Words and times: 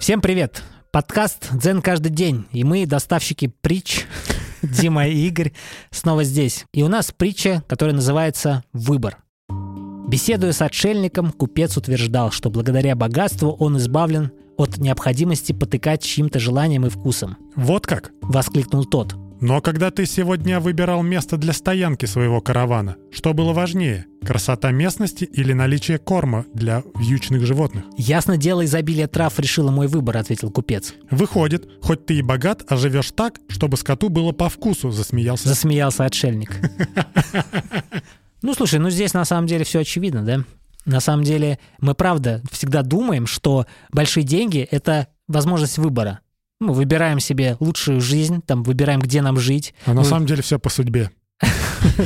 Всем 0.00 0.22
привет! 0.22 0.62
Подкаст 0.92 1.50
«Дзен 1.52 1.82
каждый 1.82 2.08
день», 2.08 2.46
и 2.52 2.64
мы, 2.64 2.86
доставщики 2.86 3.52
притч, 3.60 4.06
Дима 4.62 5.06
и 5.06 5.26
Игорь, 5.26 5.52
снова 5.90 6.24
здесь. 6.24 6.64
И 6.72 6.82
у 6.82 6.88
нас 6.88 7.12
притча, 7.12 7.62
которая 7.68 7.94
называется 7.94 8.64
«Выбор». 8.72 9.18
Беседуя 10.08 10.52
с 10.52 10.62
отшельником, 10.62 11.32
купец 11.32 11.76
утверждал, 11.76 12.30
что 12.30 12.48
благодаря 12.48 12.96
богатству 12.96 13.50
он 13.50 13.76
избавлен 13.76 14.32
от 14.56 14.78
необходимости 14.78 15.52
потыкать 15.52 16.02
чьим-то 16.02 16.38
желанием 16.38 16.86
и 16.86 16.88
вкусом. 16.88 17.36
Вот 17.54 17.86
как? 17.86 18.10
Воскликнул 18.22 18.86
тот. 18.86 19.14
Но 19.40 19.62
когда 19.62 19.90
ты 19.90 20.04
сегодня 20.04 20.60
выбирал 20.60 21.02
место 21.02 21.38
для 21.38 21.54
стоянки 21.54 22.04
своего 22.04 22.42
каравана, 22.42 22.96
что 23.10 23.32
было 23.32 23.54
важнее? 23.54 24.04
Красота 24.22 24.70
местности 24.70 25.24
или 25.24 25.54
наличие 25.54 25.96
корма 25.96 26.44
для 26.52 26.82
вьючных 26.94 27.46
животных? 27.46 27.84
«Ясно 27.96 28.36
дело, 28.36 28.66
изобилие 28.66 29.06
трав 29.06 29.38
решило 29.38 29.70
мой 29.70 29.86
выбор»,— 29.86 30.16
ответил 30.18 30.50
купец. 30.50 30.92
Выходит, 31.10 31.66
хоть 31.80 32.04
ты 32.04 32.18
и 32.18 32.22
богат, 32.22 32.64
а 32.68 32.76
живешь 32.76 33.12
так, 33.12 33.38
чтобы 33.48 33.78
скоту 33.78 34.10
было 34.10 34.32
по 34.32 34.50
вкусу, 34.50 34.90
засмеялся. 34.90 35.48
Засмеялся 35.48 36.04
отшельник. 36.04 36.52
Ну, 38.42 38.54
слушай, 38.54 38.78
ну 38.78 38.88
здесь 38.88 39.12
на 39.12 39.26
самом 39.26 39.46
деле 39.46 39.64
все 39.64 39.80
очевидно, 39.80 40.24
да? 40.24 40.44
На 40.86 41.00
самом 41.00 41.24
деле 41.24 41.58
мы 41.78 41.94
правда 41.94 42.42
всегда 42.50 42.80
думаем, 42.80 43.26
что 43.26 43.66
большие 43.92 44.24
деньги— 44.24 44.66
это 44.70 45.08
возможность 45.28 45.76
выбора. 45.76 46.20
Мы 46.60 46.74
выбираем 46.74 47.20
себе 47.20 47.56
лучшую 47.58 48.02
жизнь, 48.02 48.42
там 48.46 48.62
выбираем, 48.62 49.00
где 49.00 49.22
нам 49.22 49.38
жить. 49.38 49.74
А 49.86 49.94
на 49.94 50.00
Мы- 50.02 50.06
самом 50.06 50.26
деле 50.26 50.42
все 50.42 50.58
по 50.58 50.68
судьбе. 50.68 51.10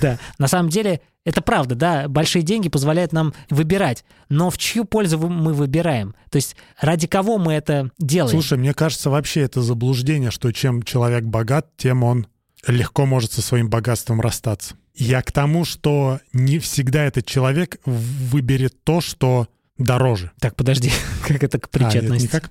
Да, 0.00 0.18
на 0.38 0.48
самом 0.48 0.70
деле 0.70 1.02
это 1.26 1.42
правда, 1.42 1.74
да, 1.74 2.08
большие 2.08 2.42
деньги 2.42 2.70
позволяют 2.70 3.12
нам 3.12 3.34
выбирать, 3.50 4.02
но 4.30 4.48
в 4.48 4.56
чью 4.56 4.86
пользу 4.86 5.18
мы 5.18 5.52
выбираем? 5.52 6.14
То 6.30 6.36
есть 6.36 6.56
ради 6.80 7.06
кого 7.06 7.36
мы 7.36 7.52
это 7.52 7.90
делаем? 7.98 8.30
Слушай, 8.30 8.56
мне 8.56 8.72
кажется, 8.72 9.10
вообще 9.10 9.42
это 9.42 9.60
заблуждение, 9.60 10.30
что 10.30 10.50
чем 10.52 10.82
человек 10.82 11.24
богат, 11.24 11.68
тем 11.76 12.02
он 12.02 12.26
легко 12.66 13.04
может 13.04 13.32
со 13.32 13.42
своим 13.42 13.68
богатством 13.68 14.22
расстаться. 14.22 14.74
Я 14.94 15.20
к 15.20 15.30
тому, 15.30 15.66
что 15.66 16.20
не 16.32 16.58
всегда 16.58 17.04
этот 17.04 17.26
человек 17.26 17.76
выберет 17.84 18.82
то, 18.84 19.02
что 19.02 19.48
дороже. 19.78 20.32
Так, 20.40 20.54
подожди, 20.56 20.90
как 21.26 21.42
это 21.42 21.58
к 21.58 21.66
А, 21.66 21.68
притче 21.68 22.00
нет, 22.00 22.04
относится? 22.04 22.36
никак. 22.36 22.50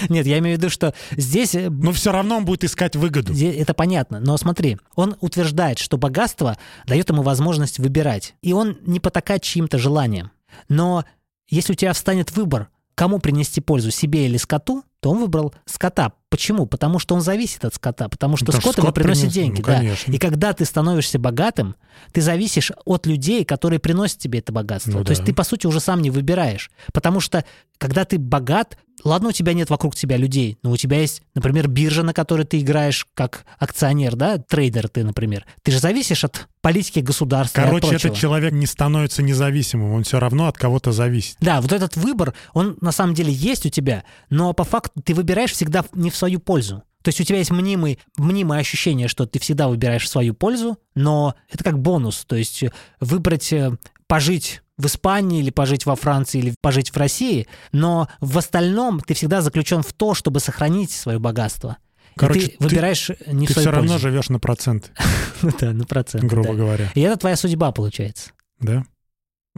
Нет, 0.10 0.26
я 0.26 0.38
имею 0.38 0.56
в 0.56 0.60
виду, 0.60 0.70
что 0.70 0.94
здесь 1.16 1.54
э, 1.54 1.70
Но 1.70 1.92
все 1.92 2.12
равно 2.12 2.36
он 2.38 2.44
будет 2.44 2.64
искать 2.64 2.96
выгоду. 2.96 3.32
Это 3.34 3.74
понятно, 3.74 4.20
но 4.20 4.36
смотри, 4.36 4.78
он 4.94 5.16
утверждает, 5.20 5.78
что 5.78 5.96
богатство 5.96 6.56
дает 6.86 7.08
ему 7.10 7.22
возможность 7.22 7.78
выбирать, 7.78 8.34
и 8.42 8.52
он 8.52 8.78
не 8.82 9.00
потакает 9.00 9.42
чьим-то 9.42 9.78
желанием. 9.78 10.30
Но 10.68 11.04
если 11.48 11.72
у 11.72 11.76
тебя 11.76 11.92
встанет 11.92 12.32
выбор, 12.32 12.68
кому 12.94 13.18
принести 13.18 13.60
пользу, 13.60 13.90
себе 13.90 14.26
или 14.26 14.36
скоту, 14.36 14.84
то 15.00 15.10
он 15.10 15.18
выбрал 15.20 15.54
скота. 15.66 16.12
Почему? 16.30 16.66
Потому 16.66 16.98
что 16.98 17.14
он 17.14 17.20
зависит 17.22 17.64
от 17.64 17.74
скота, 17.74 18.08
потому 18.08 18.36
что 18.36 18.46
Потому 18.46 18.60
что 18.60 18.70
скот 18.70 18.78
ему 18.78 18.86
скот 18.88 18.94
приносит 18.94 19.26
принес- 19.26 19.32
деньги. 19.32 19.60
ну, 19.60 19.66
да. 19.66 19.76
конечно. 19.76 20.12
И 20.12 20.18
когда 20.18 20.52
ты 20.52 20.64
становишься 20.64 21.18
богатым, 21.18 21.74
ты 22.12 22.20
зависишь 22.20 22.70
от 22.84 23.06
людей, 23.06 23.44
которые 23.44 23.78
приносят 23.78 24.18
тебе 24.18 24.40
это 24.40 24.52
богатство. 24.52 24.98
Ну 24.98 25.04
то 25.04 25.10
есть 25.10 25.22
да. 25.22 25.26
ты, 25.26 25.34
по 25.34 25.44
сути, 25.44 25.66
уже 25.66 25.80
сам 25.80 26.02
не 26.02 26.10
выбираешь. 26.10 26.70
Потому 26.92 27.20
что, 27.20 27.44
когда 27.78 28.04
ты 28.04 28.18
богат, 28.18 28.78
ладно, 29.04 29.28
у 29.28 29.32
тебя 29.32 29.52
нет 29.52 29.70
вокруг 29.70 29.94
тебя 29.94 30.16
людей, 30.16 30.58
но 30.62 30.70
у 30.70 30.76
тебя 30.76 31.00
есть, 31.00 31.22
например, 31.34 31.68
биржа, 31.68 32.02
на 32.02 32.12
которой 32.12 32.44
ты 32.44 32.60
играешь 32.60 33.06
как 33.14 33.44
акционер, 33.58 34.16
да, 34.16 34.38
трейдер 34.38 34.88
ты, 34.88 35.04
например. 35.04 35.46
Ты 35.62 35.72
же 35.72 35.78
зависишь 35.80 36.24
от 36.24 36.48
политики 36.60 37.00
государства 37.00 37.62
Короче, 37.62 37.94
этот 37.94 38.14
человек 38.14 38.52
не 38.52 38.66
становится 38.66 39.22
независимым, 39.22 39.92
он 39.92 40.04
все 40.04 40.18
равно 40.18 40.48
от 40.48 40.58
кого-то 40.58 40.92
зависит. 40.92 41.36
Да, 41.40 41.60
вот 41.60 41.72
этот 41.72 41.96
выбор, 41.96 42.34
он 42.52 42.76
на 42.80 42.92
самом 42.92 43.14
деле 43.14 43.32
есть 43.32 43.66
у 43.66 43.70
тебя, 43.70 44.04
но 44.30 44.52
по 44.52 44.64
факту 44.64 45.00
ты 45.02 45.14
выбираешь 45.14 45.52
всегда 45.52 45.84
не 45.94 46.10
в 46.10 46.16
свою 46.18 46.40
пользу. 46.40 46.82
То 47.02 47.08
есть 47.08 47.20
у 47.20 47.24
тебя 47.24 47.38
есть 47.38 47.50
мнимый, 47.50 47.98
мнимое 48.16 48.58
ощущение, 48.58 49.08
что 49.08 49.24
ты 49.24 49.38
всегда 49.38 49.68
выбираешь 49.68 50.04
в 50.04 50.08
свою 50.08 50.34
пользу, 50.34 50.78
но 50.94 51.34
это 51.48 51.64
как 51.64 51.78
бонус. 51.78 52.24
То 52.26 52.36
есть 52.36 52.62
э, 52.62 52.72
выбрать 53.00 53.52
э, 53.52 53.76
пожить 54.06 54.62
в 54.76 54.86
Испании 54.86 55.40
или 55.40 55.50
пожить 55.50 55.86
во 55.86 55.96
Франции 55.96 56.38
или 56.38 56.54
пожить 56.60 56.90
в 56.90 56.96
России, 56.96 57.46
но 57.72 58.08
в 58.20 58.36
остальном 58.38 59.00
ты 59.00 59.14
всегда 59.14 59.42
заключен 59.42 59.82
в 59.82 59.92
то, 59.92 60.14
чтобы 60.14 60.40
сохранить 60.40 60.90
свое 60.90 61.18
богатство. 61.18 61.78
И 62.14 62.18
Короче, 62.18 62.48
ты 62.48 62.56
выбираешь 62.58 63.10
не 63.26 63.46
Ты 63.46 63.54
все 63.54 63.70
равно 63.70 63.92
пользу. 63.92 64.08
живешь 64.08 64.28
на 64.28 64.40
процент, 64.40 64.92
Да, 65.60 65.72
на 65.72 65.84
процент. 65.84 66.24
грубо 66.24 66.50
да. 66.50 66.54
говоря. 66.54 66.92
И 66.94 67.00
это 67.00 67.16
твоя 67.16 67.36
судьба 67.36 67.70
получается. 67.72 68.30
Да? 68.60 68.84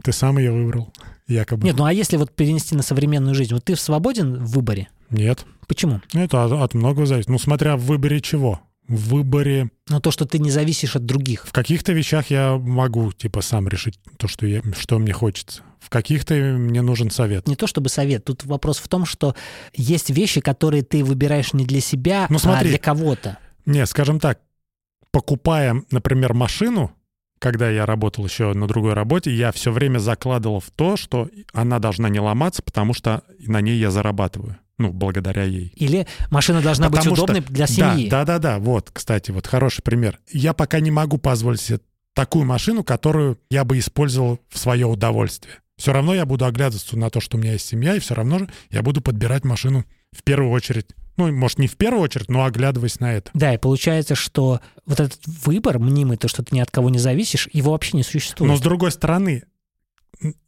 Ты 0.03 0.11
сам 0.11 0.37
ее 0.37 0.51
выбрал, 0.51 0.93
якобы. 1.27 1.65
Нет, 1.65 1.75
ну 1.75 1.85
а 1.85 1.93
если 1.93 2.17
вот 2.17 2.35
перенести 2.35 2.75
на 2.75 2.83
современную 2.83 3.35
жизнь, 3.35 3.53
вот 3.53 3.65
ты 3.65 3.75
свободен 3.75 4.43
в 4.43 4.51
выборе? 4.51 4.89
Нет. 5.11 5.45
Почему? 5.67 6.01
Это 6.13 6.43
от, 6.43 6.51
от 6.51 6.73
многого 6.73 7.05
зависит. 7.05 7.29
Ну, 7.29 7.37
смотря 7.37 7.77
в 7.77 7.81
выборе 7.81 8.21
чего. 8.21 8.61
В 8.87 9.09
выборе... 9.09 9.69
Ну, 9.87 9.99
то, 10.01 10.11
что 10.11 10.25
ты 10.25 10.39
не 10.39 10.49
зависишь 10.51 10.95
от 10.95 11.05
других. 11.05 11.45
В 11.47 11.51
каких-то 11.53 11.93
вещах 11.93 12.29
я 12.29 12.57
могу, 12.57 13.11
типа, 13.13 13.41
сам 13.41 13.67
решить 13.67 13.99
то, 14.17 14.27
что, 14.27 14.45
я, 14.45 14.61
что 14.77 14.99
мне 14.99 15.13
хочется. 15.13 15.61
В 15.79 15.89
каких-то 15.89 16.33
мне 16.33 16.81
нужен 16.81 17.09
совет. 17.09 17.47
Не 17.47 17.55
то 17.55 17.67
чтобы 17.67 17.89
совет, 17.89 18.25
тут 18.25 18.43
вопрос 18.43 18.79
в 18.79 18.87
том, 18.87 19.05
что 19.05 19.35
есть 19.73 20.09
вещи, 20.09 20.41
которые 20.41 20.83
ты 20.83 21.03
выбираешь 21.03 21.53
не 21.53 21.65
для 21.65 21.79
себя, 21.81 22.27
Ну, 22.29 22.37
а 22.37 22.39
смотри. 22.39 22.69
для 22.69 22.79
кого-то. 22.79 23.37
Не, 23.65 23.85
скажем 23.85 24.19
так, 24.19 24.39
покупая, 25.11 25.83
например, 25.91 26.33
машину, 26.33 26.91
когда 27.39 27.69
я 27.69 27.85
работал 27.85 28.25
еще 28.25 28.53
на 28.53 28.67
другой 28.67 28.93
работе, 28.93 29.31
я 29.31 29.51
все 29.51 29.71
время 29.71 29.99
закладывал 29.99 30.59
в 30.59 30.69
то, 30.69 30.95
что 30.97 31.29
она 31.53 31.79
должна 31.79 32.09
не 32.09 32.19
ломаться, 32.19 32.61
потому 32.61 32.93
что 32.93 33.23
на 33.39 33.61
ней 33.61 33.77
я 33.77 33.89
зарабатываю. 33.89 34.57
Ну, 34.81 34.91
благодаря 34.93 35.43
ей. 35.43 35.71
Или 35.75 36.07
машина 36.29 36.61
должна 36.61 36.87
Потому 36.89 37.09
быть 37.11 37.15
что- 37.15 37.23
удобной 37.23 37.41
для 37.47 37.67
семьи. 37.67 38.09
Да, 38.09 38.25
да, 38.25 38.39
да, 38.39 38.57
да. 38.57 38.59
Вот, 38.59 38.89
кстати, 38.91 39.31
вот 39.31 39.47
хороший 39.47 39.81
пример. 39.81 40.19
Я 40.31 40.53
пока 40.53 40.79
не 40.79 40.91
могу 40.91 41.17
позволить 41.17 41.61
себе 41.61 41.79
такую 42.15 42.45
машину, 42.45 42.83
которую 42.83 43.39
я 43.49 43.63
бы 43.63 43.77
использовал 43.79 44.39
в 44.49 44.57
свое 44.57 44.85
удовольствие. 44.87 45.55
Все 45.77 45.93
равно 45.93 46.13
я 46.13 46.25
буду 46.25 46.45
оглядываться 46.45 46.97
на 46.97 47.09
то, 47.09 47.19
что 47.21 47.37
у 47.37 47.39
меня 47.39 47.53
есть 47.53 47.67
семья, 47.67 47.95
и 47.95 47.99
все 47.99 48.13
равно 48.13 48.39
же 48.39 48.49
я 48.69 48.81
буду 48.81 49.01
подбирать 49.01 49.43
машину 49.45 49.85
в 50.11 50.23
первую 50.23 50.51
очередь. 50.51 50.87
Ну, 51.17 51.31
может, 51.31 51.59
не 51.59 51.67
в 51.67 51.75
первую 51.77 52.01
очередь, 52.03 52.29
но 52.29 52.45
оглядываясь 52.45 52.99
на 52.99 53.13
это. 53.13 53.29
Да, 53.33 53.53
и 53.53 53.57
получается, 53.57 54.15
что 54.15 54.59
вот 54.85 54.99
этот 54.99 55.19
выбор, 55.25 55.77
мнимый, 55.79 56.17
то, 56.17 56.27
что 56.27 56.43
ты 56.43 56.55
ни 56.55 56.59
от 56.59 56.71
кого 56.71 56.89
не 56.89 56.99
зависишь, 56.99 57.47
его 57.53 57.71
вообще 57.71 57.97
не 57.97 58.03
существует. 58.03 58.49
Но 58.51 58.57
с 58.57 58.61
другой 58.61 58.91
стороны, 58.91 59.43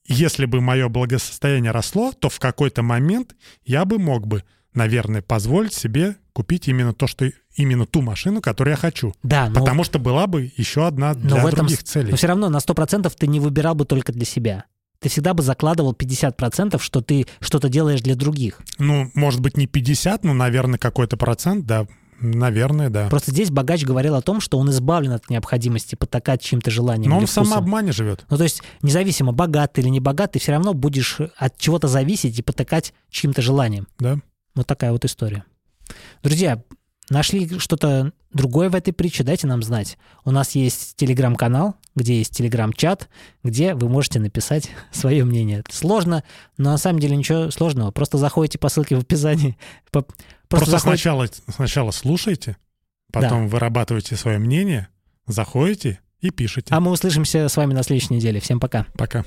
если 0.06 0.46
бы 0.46 0.62
мое 0.62 0.90
благосостояние 0.90 1.72
росло, 1.72 2.12
то 2.12 2.30
в 2.30 2.40
какой-то 2.40 2.84
момент 2.84 3.36
я 3.66 3.86
бы 3.86 4.00
мог 4.00 4.28
бы, 4.28 4.44
наверное, 4.74 5.22
позволить 5.22 5.74
себе 5.74 6.16
купить 6.34 6.68
именно 6.68 6.94
то, 6.94 7.08
что 7.08 7.30
именно 7.56 7.86
ту 7.86 8.02
машину, 8.02 8.42
которую 8.42 8.72
я 8.72 8.78
хочу. 8.78 9.14
да, 9.24 9.50
но, 9.50 9.60
Потому 9.60 9.84
что 9.84 10.00
была 10.00 10.28
бы 10.28 10.52
еще 10.58 10.88
одна 10.88 11.14
но 11.14 11.36
для 11.36 11.44
в 11.44 11.48
этом, 11.48 11.60
других 11.60 11.84
целей. 11.84 12.12
но 12.12 12.18
все 12.18 12.28
равно 12.28 12.50
на 12.50 12.58
100% 12.58 13.12
ты 13.18 13.28
не 13.28 13.40
выбирал 13.40 13.76
бы 13.76 13.86
только 13.86 14.12
для 14.12 14.26
себя. 14.26 14.66
Ты 15.00 15.10
всегда 15.10 15.34
бы 15.34 15.44
закладывал 15.44 15.94
50%, 15.94 16.80
что 16.82 17.02
ты 17.02 17.28
что-то 17.42 17.68
делаешь 17.70 18.02
для 18.02 18.16
других. 18.16 18.62
Ну, 18.80 19.12
может 19.16 19.42
быть, 19.42 19.58
не 19.58 19.68
50, 19.68 20.24
но, 20.24 20.34
наверное, 20.34 20.80
какой-то 20.80 21.18
процент, 21.18 21.66
да. 21.66 21.86
Наверное, 22.20 22.90
да. 22.90 23.10
Просто 23.10 23.32
здесь 23.32 23.52
богач 23.52 23.84
говорил 23.84 24.16
о 24.16 24.22
том, 24.22 24.40
что 24.42 24.58
он 24.58 24.70
избавлен 24.70 25.12
от 25.12 25.30
необходимости 25.30 25.96
потакать 25.96 26.42
чьим-то 26.42 26.72
желанием. 26.72 27.12
Но 27.12 27.18
он 27.18 27.26
в 27.26 27.30
самообмане 27.30 27.92
живет. 27.92 28.26
Ну, 28.30 28.38
то 28.38 28.44
есть, 28.44 28.62
независимо, 28.82 29.32
богат 29.32 29.74
ты 29.74 29.82
или 29.82 29.90
не 29.90 30.00
богат, 30.00 30.34
ты 30.34 30.40
все 30.40 30.52
равно 30.54 30.74
будешь 30.74 31.18
от 31.38 31.58
чего-то 31.58 31.88
зависеть 31.88 32.38
и 32.40 32.42
потакать 32.42 32.94
чьим-то 33.10 33.42
желанием. 33.42 33.88
Да. 34.00 34.18
Вот 34.56 34.68
такая 34.68 34.92
вот 34.92 35.06
история. 35.06 35.46
Друзья, 36.22 36.62
нашли 37.10 37.60
что-то 37.60 38.14
другое 38.34 38.70
в 38.70 38.76
этой 38.76 38.92
притче, 38.94 39.24
дайте 39.24 39.48
нам 39.48 39.62
знать. 39.64 39.98
У 40.26 40.32
нас 40.32 40.52
есть 40.52 40.96
телеграм-канал, 40.96 41.76
где 41.96 42.18
есть 42.18 42.36
телеграм-чат, 42.36 43.10
где 43.44 43.74
вы 43.76 43.90
можете 43.90 44.20
написать 44.20 44.70
свое 44.92 45.24
мнение. 45.24 45.60
Это 45.60 45.76
сложно, 45.76 46.24
но 46.58 46.72
на 46.72 46.78
самом 46.78 47.00
деле 47.00 47.16
ничего 47.16 47.52
сложного. 47.52 47.92
Просто 47.92 48.18
заходите 48.18 48.58
по 48.58 48.70
ссылке 48.70 48.96
в 48.96 49.00
описании. 49.00 49.58
по- 49.92 50.06
Просто, 50.50 50.72
заходите- 50.72 50.80
сначала, 51.02 51.28
сначала 51.56 51.92
слушайте, 51.92 52.58
потом 53.12 53.48
вырабатывайте 53.48 54.16
свое 54.16 54.38
мнение, 54.40 54.88
заходите 55.28 56.00
и 56.20 56.30
пишите. 56.30 56.74
А 56.74 56.80
мы 56.80 56.92
услышимся 56.92 57.48
с 57.50 57.58
вами 57.58 57.74
на 57.74 57.84
следующей 57.84 58.14
неделе. 58.14 58.40
Всем 58.40 58.60
пока. 58.60 58.86
Пока. 58.98 59.26